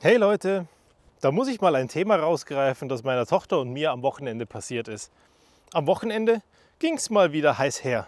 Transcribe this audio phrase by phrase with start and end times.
[0.00, 0.68] Hey Leute,
[1.20, 4.86] da muss ich mal ein Thema rausgreifen, das meiner Tochter und mir am Wochenende passiert
[4.86, 5.10] ist.
[5.72, 6.40] Am Wochenende
[6.78, 8.06] ging es mal wieder heiß her.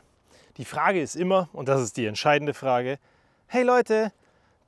[0.57, 3.01] Die Frage ist immer, und das ist die entscheidende Frage,
[3.49, 4.13] hey Leute,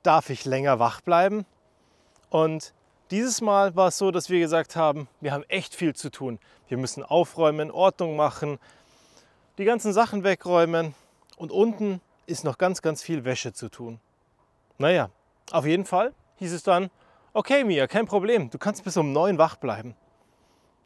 [0.03, 1.45] darf ich länger wach bleiben?
[2.29, 2.73] Und
[3.09, 6.39] dieses Mal war es so, dass wir gesagt haben, wir haben echt viel zu tun.
[6.67, 8.59] Wir müssen aufräumen, Ordnung machen,
[9.57, 10.93] die ganzen Sachen wegräumen
[11.37, 14.01] und unten ist noch ganz, ganz viel Wäsche zu tun.
[14.77, 15.09] Naja,
[15.51, 16.89] auf jeden Fall hieß es dann,
[17.33, 19.95] okay Mia, kein Problem, du kannst bis um neun wach bleiben.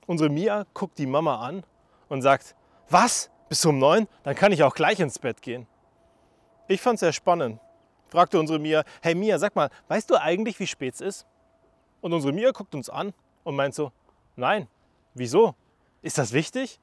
[0.06, 1.64] Unsere Mia guckt die Mama an
[2.08, 2.56] und sagt,
[2.90, 3.30] was?
[3.50, 4.08] Bis um neun?
[4.24, 5.68] Dann kann ich auch gleich ins Bett gehen.
[6.68, 7.60] Ich fand es sehr spannend.
[8.10, 11.28] Fragte unsere Mia, hey Mia, sag mal, weißt du eigentlich, wie spät es ist?
[12.02, 13.92] Und unsere Mia guckt uns an und meint so,
[14.36, 14.68] nein,
[15.14, 15.56] wieso?
[16.02, 16.80] Ist das wichtig?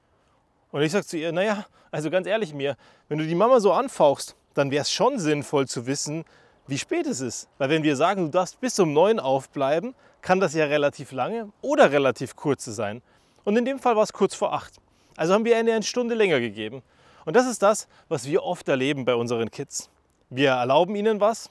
[0.70, 2.76] Und ich sage zu ihr, naja, also ganz ehrlich Mia,
[3.08, 6.24] wenn du die Mama so anfauchst, dann wäre es schon sinnvoll zu wissen,
[6.66, 7.48] wie spät es ist.
[7.58, 11.50] Weil wenn wir sagen, du darfst bis um neun aufbleiben, kann das ja relativ lange
[11.60, 13.02] oder relativ kurze sein.
[13.44, 14.74] Und in dem Fall war es kurz vor acht.
[15.16, 16.82] Also haben wir eine, eine Stunde länger gegeben.
[17.24, 19.90] Und das ist das, was wir oft erleben bei unseren Kids.
[20.30, 21.50] Wir erlauben ihnen was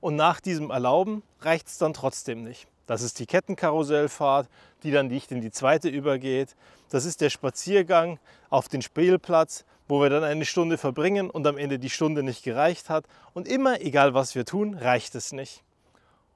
[0.00, 2.66] und nach diesem Erlauben reicht es dann trotzdem nicht.
[2.86, 4.48] Das ist die Kettenkarussellfahrt,
[4.82, 6.54] die dann nicht in die zweite übergeht.
[6.90, 8.18] Das ist der Spaziergang
[8.50, 12.42] auf den Spielplatz, wo wir dann eine Stunde verbringen und am Ende die Stunde nicht
[12.42, 13.04] gereicht hat.
[13.32, 15.62] Und immer, egal was wir tun, reicht es nicht.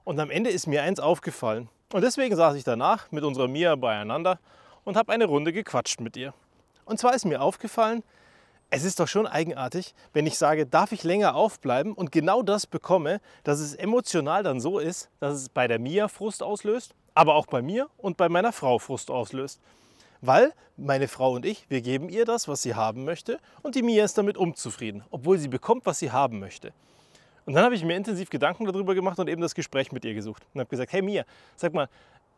[0.04, 1.68] Und am Ende ist mir eins aufgefallen.
[1.92, 4.38] Und deswegen saß ich danach mit unserer Mia beieinander
[4.84, 6.34] und habe eine Runde gequatscht mit ihr.
[6.84, 8.02] Und zwar ist mir aufgefallen,
[8.70, 12.66] es ist doch schon eigenartig, wenn ich sage, darf ich länger aufbleiben und genau das
[12.66, 17.34] bekomme, dass es emotional dann so ist, dass es bei der Mia Frust auslöst, aber
[17.34, 19.60] auch bei mir und bei meiner Frau Frust auslöst.
[20.20, 23.82] Weil meine Frau und ich, wir geben ihr das, was sie haben möchte und die
[23.82, 26.72] Mia ist damit unzufrieden, obwohl sie bekommt, was sie haben möchte.
[27.46, 30.14] Und dann habe ich mir intensiv Gedanken darüber gemacht und eben das Gespräch mit ihr
[30.14, 31.24] gesucht und habe gesagt, hey Mia,
[31.56, 31.88] sag mal,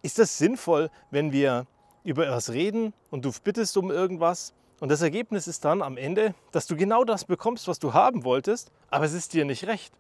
[0.02, 1.66] ist das sinnvoll, wenn wir
[2.04, 6.34] über etwas reden und du bittest um irgendwas und das Ergebnis ist dann am Ende,
[6.52, 9.92] dass du genau das bekommst, was du haben wolltest, aber es ist dir nicht recht.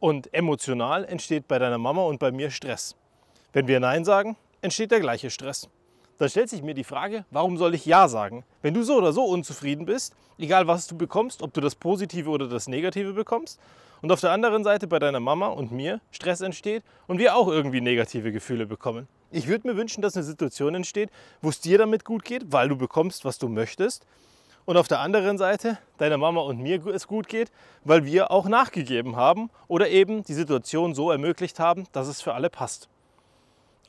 [0.00, 2.94] Und emotional entsteht bei deiner Mama und bei mir Stress.
[3.52, 5.68] Wenn wir Nein sagen, entsteht der gleiche Stress.
[6.22, 8.44] Da stellt sich mir die Frage, warum soll ich Ja sagen?
[8.60, 12.30] Wenn du so oder so unzufrieden bist, egal was du bekommst, ob du das Positive
[12.30, 13.58] oder das Negative bekommst,
[14.02, 17.48] und auf der anderen Seite bei deiner Mama und mir Stress entsteht und wir auch
[17.48, 19.08] irgendwie negative Gefühle bekommen.
[19.32, 22.68] Ich würde mir wünschen, dass eine Situation entsteht, wo es dir damit gut geht, weil
[22.68, 24.06] du bekommst, was du möchtest.
[24.64, 27.50] Und auf der anderen Seite deiner Mama und mir es gut geht,
[27.82, 32.34] weil wir auch nachgegeben haben oder eben die Situation so ermöglicht haben, dass es für
[32.34, 32.91] alle passt.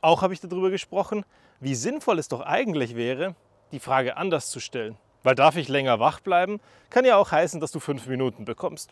[0.04, 1.24] Auch habe ich darüber gesprochen,
[1.62, 3.36] wie sinnvoll es doch eigentlich wäre,
[3.72, 4.98] die Frage anders zu stellen.
[5.24, 6.60] Weil darf ich länger wach bleiben,
[6.90, 8.92] kann ja auch heißen, dass du fünf Minuten bekommst.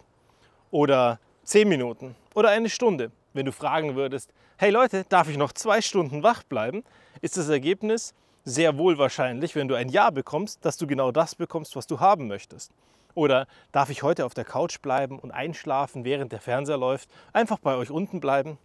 [0.71, 3.11] Oder zehn Minuten oder eine Stunde.
[3.33, 6.85] Wenn du fragen würdest, hey Leute, darf ich noch zwei Stunden wach bleiben,
[7.19, 8.13] ist das Ergebnis
[8.45, 11.99] sehr wohl wahrscheinlich, wenn du ein Ja bekommst, dass du genau das bekommst, was du
[11.99, 12.71] haben möchtest.
[13.15, 17.59] Oder darf ich heute auf der Couch bleiben und einschlafen, während der Fernseher läuft, einfach
[17.59, 18.57] bei euch unten bleiben?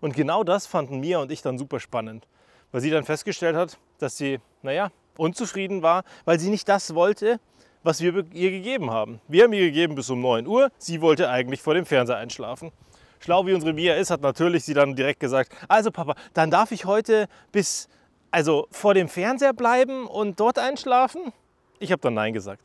[0.00, 2.26] Und genau das fanden Mia und ich dann super spannend
[2.72, 7.40] weil sie dann festgestellt hat, dass sie, naja, unzufrieden war, weil sie nicht das wollte,
[7.82, 9.20] was wir ihr gegeben haben.
[9.28, 12.72] Wir haben ihr gegeben bis um 9 Uhr, sie wollte eigentlich vor dem Fernseher einschlafen.
[13.18, 16.72] Schlau wie unsere Mia ist, hat natürlich sie dann direkt gesagt, also Papa, dann darf
[16.72, 17.88] ich heute bis,
[18.30, 21.32] also vor dem Fernseher bleiben und dort einschlafen?
[21.80, 22.62] Ich habe dann Nein gesagt,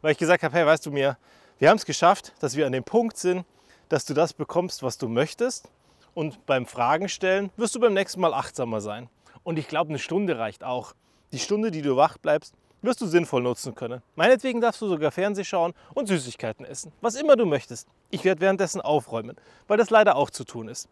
[0.00, 1.18] weil ich gesagt habe, hey, weißt du mir,
[1.58, 3.44] wir haben es geschafft, dass wir an dem Punkt sind,
[3.88, 5.68] dass du das bekommst, was du möchtest.
[6.14, 9.08] Und beim Fragen stellen wirst du beim nächsten Mal achtsamer sein.
[9.44, 10.94] Und ich glaube, eine Stunde reicht auch.
[11.32, 14.02] Die Stunde, die du wach bleibst, wirst du sinnvoll nutzen können.
[14.16, 16.92] Meinetwegen darfst du sogar Fernseh schauen und Süßigkeiten essen.
[17.00, 17.88] Was immer du möchtest.
[18.10, 19.36] Ich werde währenddessen aufräumen,
[19.68, 20.88] weil das leider auch zu tun ist.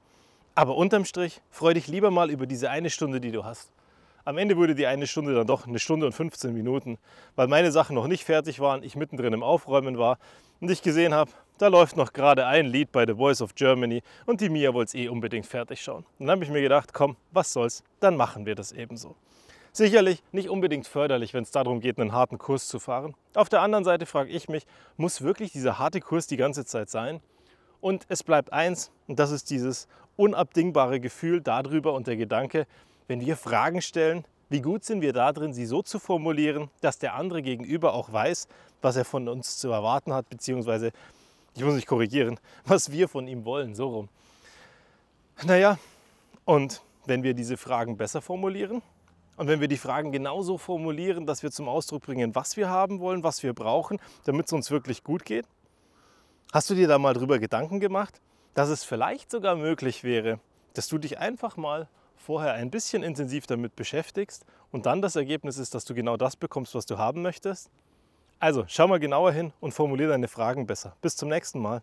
[0.55, 3.73] Aber unterm Strich freu dich lieber mal über diese eine Stunde, die du hast.
[4.25, 6.99] Am Ende wurde die eine Stunde dann doch eine Stunde und 15 Minuten,
[7.37, 10.19] weil meine Sachen noch nicht fertig waren, ich mittendrin im Aufräumen war
[10.61, 11.31] und ich gesehen habe,
[11.61, 14.89] da läuft noch gerade ein Lied bei The Voice of Germany und die Mia wollte
[14.89, 16.07] es eh unbedingt fertig schauen.
[16.19, 19.15] Und dann habe ich mir gedacht, komm, was soll's, dann machen wir das ebenso.
[19.73, 23.15] Sicherlich nicht unbedingt förderlich, wenn es darum geht, einen harten Kurs zu fahren.
[23.35, 24.67] Auf der anderen Seite frage ich mich,
[24.97, 27.21] muss wirklich dieser harte Kurs die ganze Zeit sein?
[27.83, 29.87] Und es bleibt eins, und das ist dieses
[30.17, 32.67] unabdingbare Gefühl darüber und der Gedanke,
[33.07, 36.99] wenn wir Fragen stellen, wie gut sind wir da drin, sie so zu formulieren, dass
[36.99, 38.49] der andere gegenüber auch weiß,
[38.81, 40.91] was er von uns zu erwarten hat, beziehungsweise
[41.55, 44.09] ich muss mich korrigieren, was wir von ihm wollen, so rum.
[45.43, 45.79] Naja,
[46.45, 48.83] und wenn wir diese Fragen besser formulieren
[49.37, 53.01] und wenn wir die Fragen genauso formulieren, dass wir zum Ausdruck bringen, was wir haben
[53.01, 55.47] wollen, was wir brauchen, damit es uns wirklich gut geht,
[56.53, 58.21] hast du dir da mal drüber Gedanken gemacht,
[58.55, 60.41] dass es vielleicht sogar möglich wäre,
[60.75, 65.57] dass du dich einfach mal vorher ein bisschen intensiv damit beschäftigst und dann das Ergebnis
[65.59, 67.71] ist, dass du genau das bekommst, was du haben möchtest?
[68.43, 70.97] Also schau mal genauer hin und formuliere deine Fragen besser.
[71.03, 71.83] Bis zum nächsten Mal.